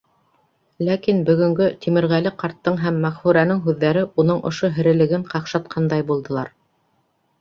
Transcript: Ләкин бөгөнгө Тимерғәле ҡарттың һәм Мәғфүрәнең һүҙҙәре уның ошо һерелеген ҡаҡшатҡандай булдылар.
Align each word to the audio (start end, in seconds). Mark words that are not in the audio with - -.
Ләкин 0.85 1.19
бөгөнгө 1.27 1.67
Тимерғәле 1.83 2.31
ҡарттың 2.43 2.79
һәм 2.85 2.97
Мәғфүрәнең 3.05 3.61
һүҙҙәре 3.67 4.03
уның 4.23 4.41
ошо 4.53 4.73
һерелеген 4.79 5.29
ҡаҡшатҡандай 5.35 6.07
булдылар. 6.11 6.51